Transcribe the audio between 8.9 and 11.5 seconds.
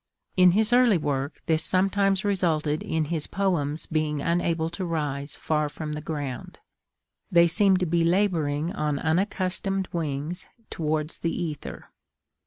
unaccustomed wings towards the